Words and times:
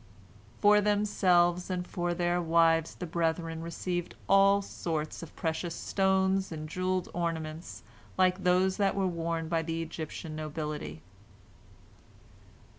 For 0.57 0.81
themselves 0.81 1.69
and 1.69 1.85
for 1.85 2.15
their 2.15 2.41
wives 2.41 2.95
the 2.95 3.05
brethren 3.05 3.61
received 3.61 4.15
all 4.27 4.63
sorts 4.63 5.21
of 5.21 5.35
precious 5.35 5.75
stones 5.75 6.51
and 6.51 6.67
jewelled 6.67 7.07
ornaments, 7.13 7.83
like 8.17 8.41
those 8.43 8.77
that 8.77 8.95
are 8.95 9.05
worn 9.05 9.47
by 9.47 9.61
the 9.61 9.83
Egyptian 9.83 10.35
nobility. 10.35 11.03